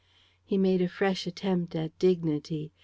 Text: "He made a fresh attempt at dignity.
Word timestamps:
"He 0.43 0.57
made 0.57 0.81
a 0.81 0.87
fresh 0.89 1.27
attempt 1.27 1.75
at 1.75 1.95
dignity. 1.99 2.71